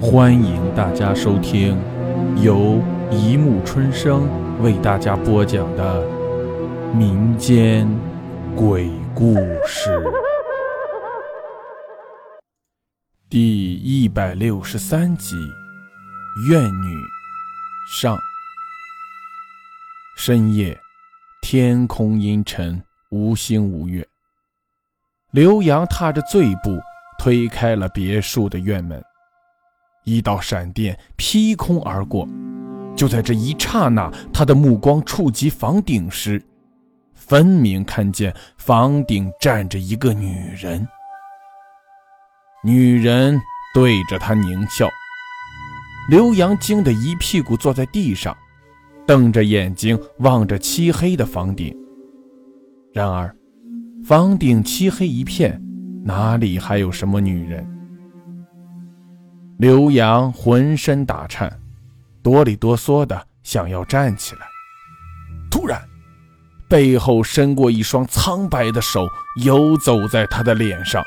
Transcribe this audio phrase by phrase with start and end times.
[0.00, 1.76] 欢迎大家收听
[2.40, 4.28] 由一木春生
[4.62, 6.06] 为大家播讲的
[6.94, 7.84] 民间
[8.54, 9.34] 鬼故
[9.66, 10.00] 事
[13.28, 15.34] 第一百六十三集
[16.48, 16.94] 《怨女》
[18.00, 18.16] 上。
[20.16, 20.78] 深夜，
[21.42, 22.80] 天空阴沉，
[23.10, 24.06] 无星无月。
[25.32, 26.78] 刘洋踏着醉步
[27.18, 29.04] 推开了别墅的院门，
[30.08, 32.28] 一道闪电劈空而过。
[32.96, 36.42] 就在这一刹那，他的目光触及房顶时，
[37.14, 40.86] 分明看见房顶站着一个女人。
[42.64, 43.40] 女人
[43.74, 44.88] 对着他狞笑。
[46.08, 48.36] 刘洋惊得一屁股坐在地上。
[49.06, 51.74] 瞪着眼睛望着漆黑的房顶，
[52.92, 53.34] 然而，
[54.04, 55.58] 房顶漆黑一片，
[56.04, 57.66] 哪里还有什么女人？
[59.58, 61.52] 刘洋浑身打颤，
[62.22, 64.42] 哆里哆嗦的想要站起来，
[65.50, 65.82] 突然，
[66.68, 69.04] 背后伸过一双苍白的手，
[69.42, 71.04] 游走在他的脸上。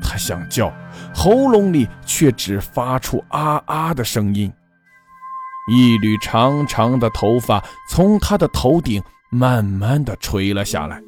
[0.00, 0.72] 他想叫，
[1.12, 4.52] 喉咙里却只发出啊啊的声音。
[5.72, 11.02] 一缕长长的头发从他的头顶慢慢的垂了下来，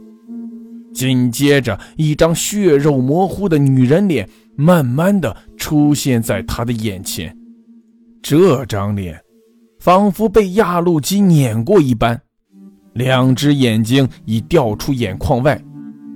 [0.92, 7.32] 紧接着，一张血肉模糊的女人脸慢慢的出现在他的眼前。
[8.20, 9.20] 这张脸
[9.78, 12.20] 仿佛被压路机碾过一般，
[12.94, 15.62] 两只眼睛已掉出眼眶外，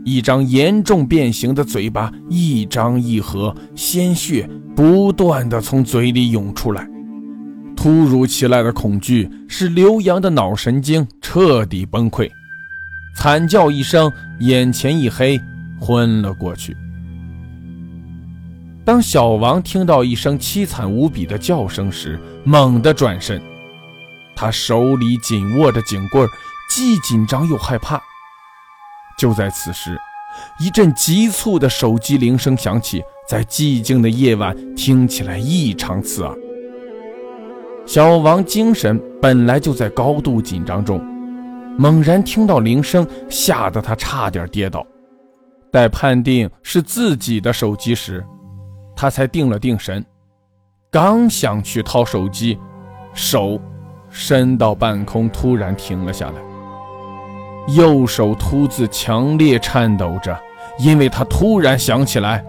[0.05, 6.85] 一张严重变形的嘴巴一张一合，鲜血不断的从嘴里涌出来。
[7.77, 12.29] 突如其来的恐惧使刘洋的脑神经彻底崩溃，
[13.17, 15.41] 惨叫一声，眼前一黑，
[15.79, 16.77] 昏了过去。
[18.87, 23.43] 当小王听到一声凄惨无比的叫声时，猛地转身，
[24.37, 26.25] 他手里紧握着警棍，
[26.71, 28.01] 既紧张又害怕。
[29.19, 29.99] 就在此时，
[30.61, 36.33] 一阵急促的手机铃声响起，在寂静的夜晚听起来异常刺耳。
[37.87, 41.05] 小王精神本来就在高度紧张中，
[41.77, 44.87] 猛然听到铃声，吓得他差点跌倒。
[45.73, 48.25] 待判定是自己的手机时，
[48.97, 50.05] 他才定了定神，
[50.91, 52.59] 刚想去掏手机，
[53.13, 53.61] 手
[54.09, 56.35] 伸到半空，突然停了下来。
[57.75, 60.35] 右手突自强烈颤抖着，
[60.79, 62.43] 因为他突然想起来，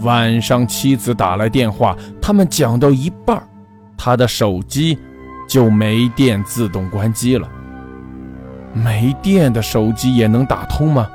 [0.00, 3.40] 晚上妻子打来电话，他们讲到一半
[3.96, 4.98] 他的手机
[5.48, 7.48] 就没电，自动关机了。
[8.72, 11.08] 没电的手机也能打通吗？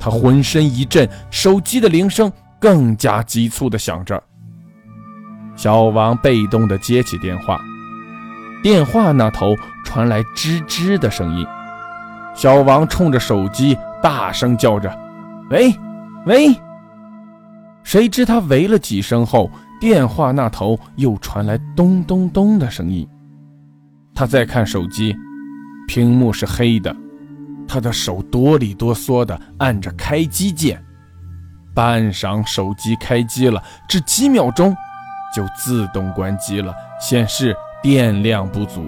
[0.00, 4.22] 他浑身一震，手机的铃声更加急促地响着。
[5.56, 7.60] 小王被动地接起电话，
[8.62, 11.46] 电话那头传来吱吱的声音。
[12.34, 14.96] 小王冲着手机大声叫着
[15.50, 15.74] ：“喂，
[16.26, 16.54] 喂！”
[17.82, 19.50] 谁知他喂了几声后。
[19.80, 23.08] 电话那头又传来咚咚咚的声音，
[24.12, 25.16] 他再看手机，
[25.86, 26.92] 屏幕是黑的，
[27.68, 30.84] 他的手哆里哆嗦地按着开机键，
[31.78, 34.76] 半晌手机开机了，只几秒钟
[35.32, 38.84] 就自动关机了，显示电量不足。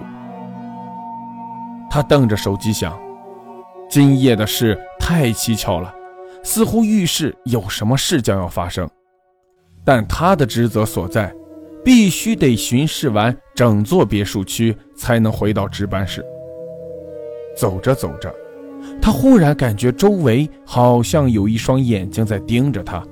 [1.89, 2.99] 他瞪着手机想，
[3.89, 5.95] 今夜的事太蹊跷了，
[6.43, 8.85] 似乎预示有什么事将要发生。
[9.85, 11.33] 但他的职责所在，
[11.85, 16.21] 必须得巡视完整座别墅区，才能回到值班室。
[17.55, 18.29] 走着走着，
[18.99, 23.03] 他忽然感觉周围好像有一双眼睛在盯着他，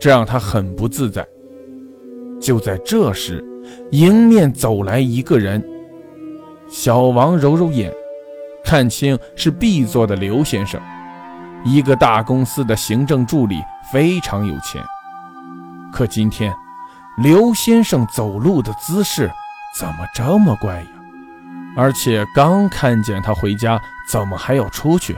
[0.00, 1.26] 这让他很不自在。
[2.40, 3.44] 就在这时，
[3.90, 5.62] 迎面走来一个人。
[6.68, 7.92] 小王揉揉眼，
[8.64, 10.80] 看清是 B 座的刘先生，
[11.64, 13.56] 一个大公司的行政助理，
[13.92, 14.82] 非常有钱。
[15.92, 16.54] 可今天，
[17.16, 19.30] 刘先生走路的姿势
[19.78, 20.88] 怎么这么怪呀？
[21.76, 23.80] 而且刚看见他回家，
[24.10, 25.16] 怎么还要出去？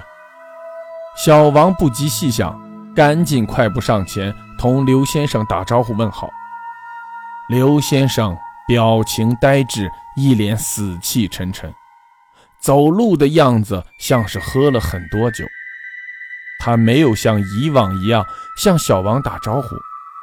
[1.23, 2.59] 小王不及细想，
[2.95, 6.31] 赶紧快步上前，同刘先生打招呼问好。
[7.51, 8.35] 刘先生
[8.67, 11.71] 表情呆滞，一脸死气沉沉，
[12.63, 15.45] 走路的样子像是喝了很多酒。
[16.59, 18.25] 他没有像以往一样
[18.57, 19.77] 向小王打招呼。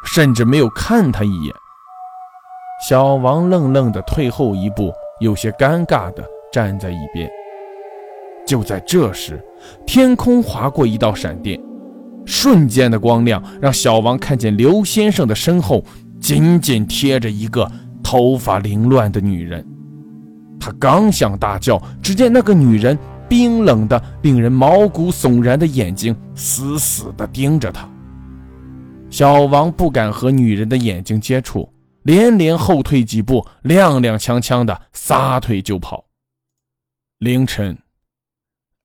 [0.05, 1.53] 甚至没有看他一眼。
[2.87, 6.23] 小王愣愣地退后一步，有些尴尬地
[6.53, 7.29] 站在一边。
[8.47, 9.43] 就在这时，
[9.85, 11.61] 天空划过一道闪电，
[12.25, 15.83] 瞬间的光亮让小王看见刘先生的身后
[16.21, 17.69] 紧紧贴着一个
[18.01, 19.63] 头发凌乱的女人。
[20.57, 22.97] 他刚想大叫，只见那个女人
[23.27, 27.87] 冰冷的、令人毛骨悚然的眼睛死死地盯着他。
[29.09, 31.69] 小王不敢和女人的眼睛接触，
[32.03, 36.05] 连连后退几步，踉踉跄跄的撒腿就跑。
[37.19, 37.77] 凌晨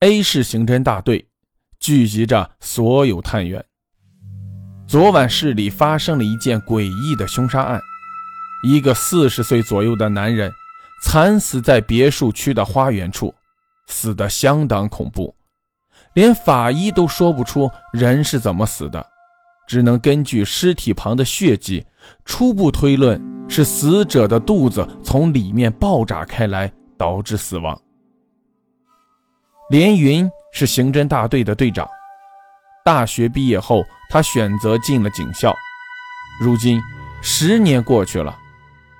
[0.03, 1.29] ，A 市刑侦大队
[1.79, 3.65] 聚集着所有探员。
[4.89, 7.81] 昨晚市里发生了一件诡异的凶杀案，
[8.67, 10.51] 一个四十岁左右的男人
[11.05, 13.33] 惨死在别墅区的花园处，
[13.87, 15.33] 死得相当恐怖，
[16.15, 19.07] 连法医都说不出人是怎么死的。
[19.69, 21.87] 只能根据尸体旁的血迹，
[22.25, 27.81] 初步推论是死者的肚子从里面爆炸开来导致死亡。
[29.73, 31.89] 连云是刑侦大队的队长，
[32.85, 35.57] 大学毕业后，他选择进了警校。
[36.43, 36.79] 如今
[37.23, 38.39] 十年过去了，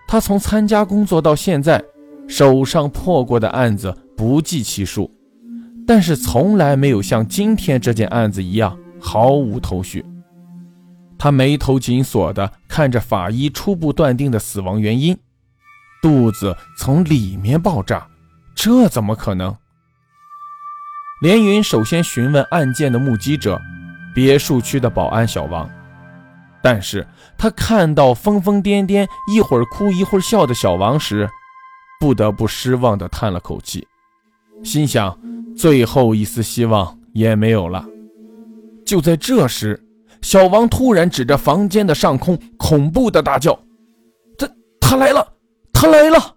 [0.09, 1.85] 他从参加工作到现在，
[2.27, 5.11] 手上破过的案子不计其数，
[5.87, 10.03] 但是从来没有像今天这件案子一样毫无头绪。
[11.19, 15.15] 他眉头紧锁地看着法医初步断定的死亡原因：
[16.01, 18.09] 肚子从里面爆炸，
[18.55, 19.55] 这怎么可能？
[21.23, 23.57] 连云首先询问案件的目击者，
[24.13, 25.71] 别墅区的保安小王，
[26.61, 27.07] 但是
[27.39, 31.31] 他看到疯疯癫癫、一会儿哭一会儿笑的小王时，
[32.01, 33.87] 不得不失望地叹了口气，
[34.65, 35.17] 心想
[35.57, 37.87] 最后一丝希望也没有了。
[38.85, 39.81] 就在这时。
[40.23, 43.59] 小王突然指着房间的上空，恐怖的大叫
[44.39, 44.49] ：“他
[44.81, 45.35] 他来了，
[45.73, 46.37] 他来了！”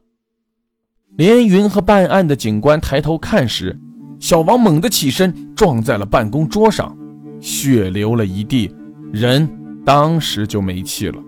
[1.17, 3.79] 连云和办案的警官抬头看时，
[4.19, 6.95] 小王猛地起身，撞在了办公桌上，
[7.41, 8.73] 血流了一地，
[9.11, 9.47] 人
[9.85, 11.21] 当时就没气了。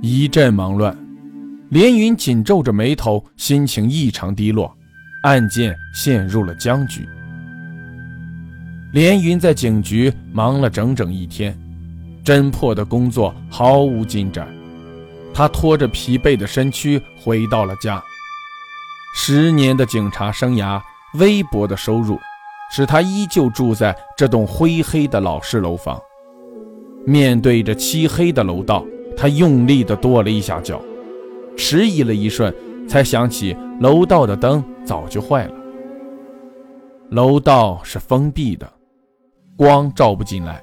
[0.00, 0.96] 一阵忙乱，
[1.70, 4.76] 连云紧皱着眉头，心情异常低落，
[5.22, 7.08] 案件陷入了僵局。
[8.92, 11.56] 连云在警局忙了整整一天。
[12.24, 14.48] 侦破的工作毫无进展，
[15.34, 18.02] 他拖着疲惫的身躯回到了家。
[19.14, 20.80] 十年的警察生涯，
[21.14, 22.18] 微薄的收入，
[22.70, 26.00] 使他依旧住在这栋灰黑的老式楼房。
[27.06, 28.84] 面对着漆黑的楼道，
[29.16, 30.80] 他用力地跺了一下脚，
[31.56, 32.54] 迟疑了一瞬，
[32.88, 35.54] 才想起楼道的灯早就坏了。
[37.10, 38.68] 楼道是封闭的，
[39.56, 40.60] 光照不进来。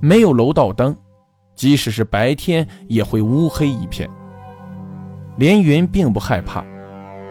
[0.00, 0.94] 没有楼道灯，
[1.56, 4.08] 即使是白天也会乌黑一片。
[5.38, 6.64] 连云并不害怕，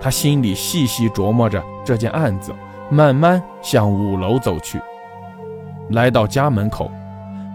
[0.02, 2.54] 他心里细细琢磨着这件案子，
[2.92, 4.78] 慢慢向五楼走去。
[5.92, 6.92] 来到家门口，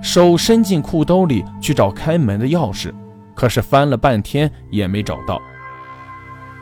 [0.03, 2.91] 手伸进裤兜里去找开门的钥匙，
[3.35, 5.39] 可是翻了半天也没找到。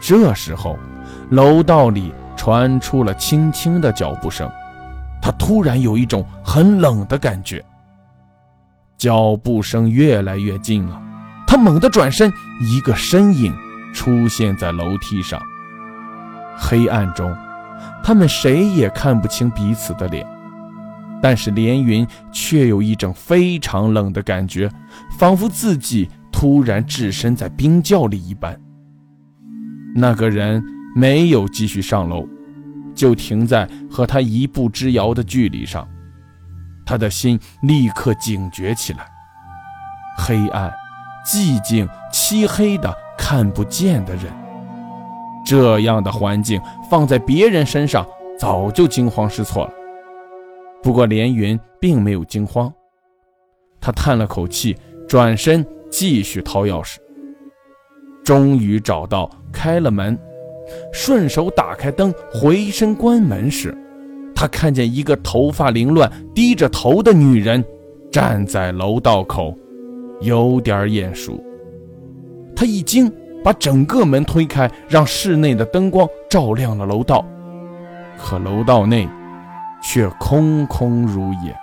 [0.00, 0.76] 这时候，
[1.31, 4.50] 楼道里传出了轻轻的脚步声，
[5.23, 7.64] 他突然有一种很冷的感觉。
[8.99, 11.00] 脚步声越来越近了，
[11.46, 13.55] 他猛地转身，一个身影
[13.94, 15.40] 出现在楼梯上。
[16.58, 17.32] 黑暗中，
[18.02, 20.26] 他们谁也看不清彼此的脸，
[21.22, 24.70] 但是连云却有一种非常冷的感觉，
[25.18, 28.58] 仿佛自己突然置身在冰窖里一般。
[29.94, 30.62] 那个人
[30.94, 32.26] 没有继续上楼，
[32.94, 35.87] 就停在和他一步之遥的距离上。
[36.87, 39.06] 他的心立刻警觉起来。
[40.16, 40.72] 黑暗、
[41.25, 44.25] 寂静、漆黑的看不见的人，
[45.44, 48.06] 这样的环境放在别人身上
[48.38, 49.73] 早就惊慌失措了。
[50.82, 52.73] 不过连云并没有惊慌，
[53.80, 54.76] 他叹了口气，
[55.09, 56.97] 转身继续掏钥匙。
[58.25, 60.16] 终于找到，开了门，
[60.92, 63.76] 顺手打开灯，回身关门时。
[64.35, 67.62] 他看见一个头发凌乱、低着头的女人
[68.11, 69.54] 站在楼道口，
[70.23, 71.42] 有点眼熟。
[72.56, 73.12] 他一惊，
[73.44, 77.25] 把整个门推开，让室内的灯光照亮了楼道。
[78.18, 79.09] 可楼道内
[79.82, 81.56] 却空空如也。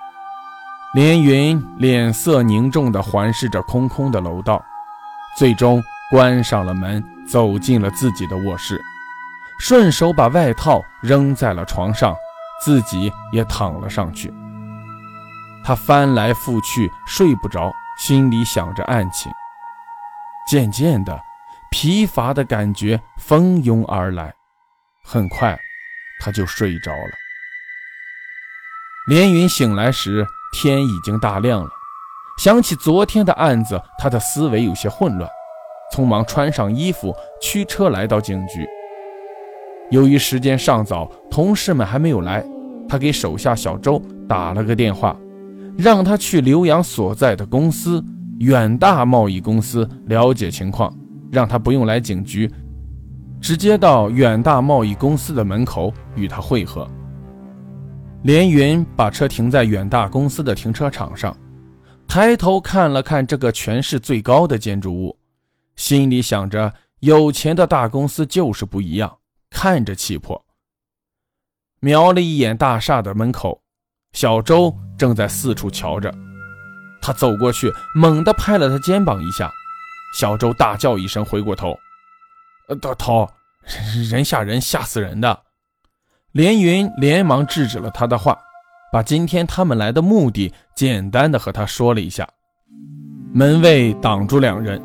[0.93, 4.63] 连云脸色凝重地环视着空空的楼道，
[5.37, 8.81] 最终关上了门，走进了自己的卧室，
[9.59, 12.15] 顺手把外套扔在了床上。
[12.59, 14.33] 自己也躺了上去，
[15.63, 19.31] 他翻来覆去睡不着，心里想着案情。
[20.47, 21.21] 渐渐的，
[21.71, 24.33] 疲乏的感觉蜂拥而来，
[25.03, 25.57] 很快
[26.19, 27.11] 他就睡着了。
[29.07, 31.69] 连云醒来时，天已经大亮了。
[32.39, 35.29] 想起昨天的案子，他的思维有些混乱，
[35.93, 38.67] 匆忙穿上衣服，驱车来到警局。
[39.89, 42.45] 由于时间尚早，同事们还没有来，
[42.89, 45.17] 他给手下小周打了个电话，
[45.77, 48.03] 让他去刘洋所在的公司
[48.39, 50.93] 远大贸易公司了解情况，
[51.31, 52.51] 让他不用来警局，
[53.41, 56.87] 直接到远大贸易公司的门口与他会合。
[58.23, 61.35] 连云把车停在远大公司的停车场上，
[62.07, 65.17] 抬头看了看这个全市最高的建筑物，
[65.75, 69.17] 心里想着：有钱的大公司就是不一样。
[69.49, 70.43] 看着气魄，
[71.79, 73.61] 瞄了一眼大厦的门口，
[74.11, 76.13] 小周正在四处瞧着。
[77.01, 79.49] 他走过去，猛地拍了他肩膀一下。
[80.13, 81.77] 小周大叫一声，回过头
[82.69, 83.29] ：“呃，头，
[84.09, 85.43] 人吓人，吓死人的！”
[86.33, 88.37] 连云连忙制止了他的话，
[88.91, 92.27] 把今天他们来的目的简单的和他说了一下。
[93.33, 94.81] 门卫挡住两人，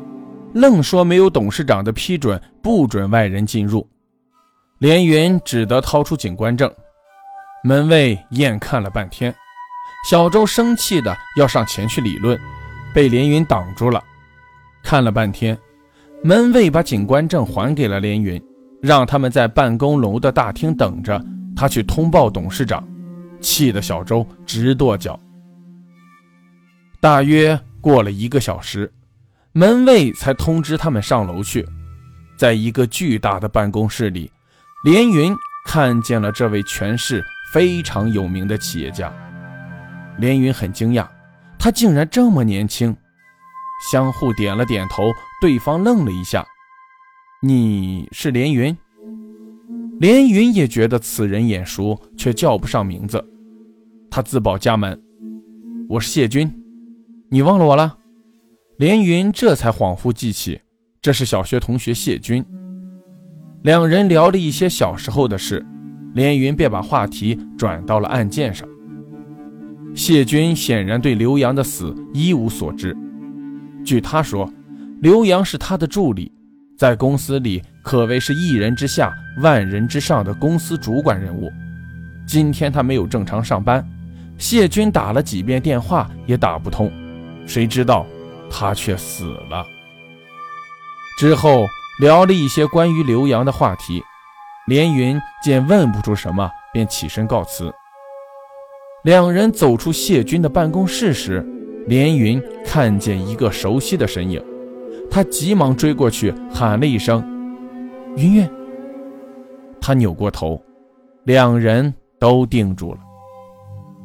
[0.53, 3.87] 愣说没有董事长的批准，不准外人进入。
[4.79, 6.71] 连云只得掏出警官证，
[7.63, 9.33] 门卫验看了半天，
[10.09, 12.39] 小周生气的要上前去理论，
[12.93, 14.03] 被连云挡住了。
[14.83, 15.57] 看了半天，
[16.23, 18.39] 门卫把警官证还给了连云，
[18.81, 21.19] 让他们在办公楼的大厅等着，
[21.55, 22.87] 他去通报董事长。
[23.39, 25.19] 气得小周直跺脚。
[27.01, 28.89] 大约过了一个小时，
[29.51, 31.67] 门卫才通知他们上楼去，
[32.37, 34.31] 在一个巨大的办公室里。
[34.85, 35.35] 连云
[35.65, 37.21] 看见了这位全市
[37.51, 39.11] 非常有名的企业家，
[40.17, 41.05] 连云很惊讶，
[41.59, 42.95] 他竟然这么年轻。
[43.91, 45.11] 相互点了点头，
[45.41, 46.45] 对方愣了一下
[47.43, 48.75] ：“你是连云？”
[49.99, 53.23] 连云也觉得此人眼熟，却叫不上名字。
[54.09, 55.01] 他自报家门
[55.89, 56.51] ：“我是谢军，
[57.29, 57.97] 你忘了我了？”
[58.77, 60.59] 连云这才恍惚记起，
[61.01, 62.43] 这是小学同学谢军。
[63.61, 65.65] 两人聊了一些小时候的事，
[66.13, 68.67] 连云便把话题转到了案件上。
[69.93, 72.97] 谢军显然对刘洋的死一无所知。
[73.83, 74.51] 据他说，
[75.01, 76.31] 刘洋是他的助理，
[76.77, 81.51] 在公司里可谓是一人之下、万人之上的公司主管人物。
[82.25, 83.85] 今天他没有正常上班，
[84.37, 86.91] 谢军打了几遍电话也打不通，
[87.45, 88.05] 谁知道
[88.49, 89.65] 他却死了。
[91.17, 91.65] 之后。
[91.99, 94.01] 聊了一些关于刘洋的话题，
[94.65, 97.71] 连云见问不出什么，便起身告辞。
[99.03, 101.45] 两人走出谢军的办公室时，
[101.87, 104.43] 连云看见一个熟悉的身影，
[105.09, 107.23] 他急忙追过去，喊了一声
[108.17, 108.49] ：“云云。”
[109.81, 110.61] 他扭过头，
[111.23, 112.99] 两人都定住了。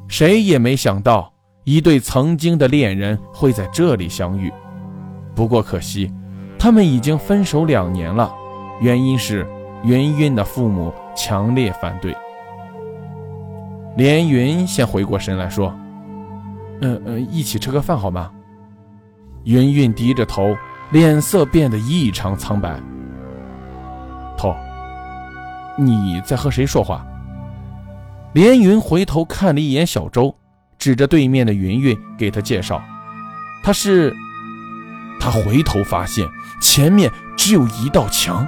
[0.09, 1.33] 谁也没想到，
[1.65, 4.53] 一对曾经的恋人会在这里相遇。
[5.35, 6.13] 不过可惜。
[6.61, 8.35] 他们已经分手两年了，
[8.81, 9.47] 原因是
[9.85, 12.13] 云云的父母强烈反对。
[13.97, 15.73] 连云先回过神来说
[16.81, 18.31] ：“嗯嗯，一起吃个饭好吗？”
[19.45, 20.57] 云云低着头，
[20.91, 22.81] 脸色变得异常苍白。
[24.37, 24.55] 头，
[25.77, 27.07] 你在和谁说话？
[28.35, 30.35] 连云回头看了一眼小周，
[30.79, 32.83] 指着对面的云云给他介绍
[33.65, 34.15] ：“他是。”
[35.21, 36.29] 他回头发现
[36.61, 38.47] 前面只有一道墙，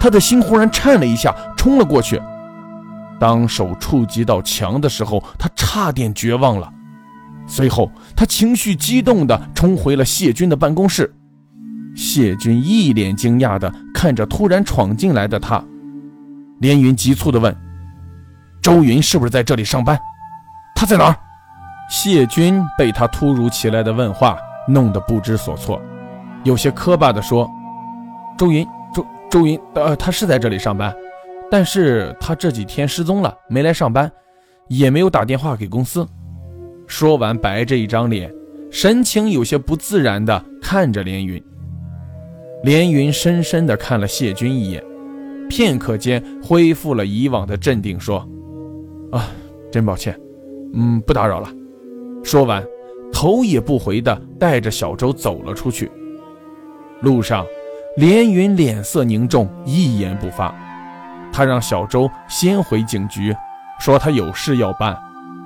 [0.00, 2.20] 他的心忽然颤了一下，冲了过去。
[3.20, 6.72] 当手触及到墙的时候，他差点绝望了。
[7.48, 11.12] 随后，他情绪激动地冲回了谢军的办公室。
[11.96, 15.64] 谢军一脸惊讶地看着突然闯进来的他，
[16.60, 17.56] 连云急促地问
[18.62, 19.98] ：“周云是不是在这里上班？
[20.76, 21.16] 他在哪儿？”
[21.90, 24.38] 谢军被他突如其来的问话。
[24.70, 25.80] 弄得不知所措，
[26.44, 27.50] 有些磕巴地说
[28.36, 30.94] ：“周云，周周云，呃，他是在这里上班，
[31.50, 34.12] 但是他这几天失踪了，没来上班，
[34.68, 36.06] 也没有打电话给公司。”
[36.88, 38.34] 说完，白着一张脸，
[38.72, 41.40] 神情有些不自然的看着连云。
[42.64, 44.82] 连云深深的看了谢军一眼，
[45.48, 48.28] 片刻间恢复了以往的镇定，说
[49.12, 49.30] ：“啊，
[49.70, 50.18] 真抱歉，
[50.74, 51.48] 嗯，不打扰了。”
[52.24, 52.64] 说完。
[53.10, 55.90] 头也不回的带着小周走了出去。
[57.00, 57.44] 路上，
[57.96, 60.54] 连云脸色凝重，一言不发。
[61.32, 63.34] 他让小周先回警局，
[63.80, 64.96] 说他有事要办，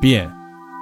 [0.00, 0.28] 便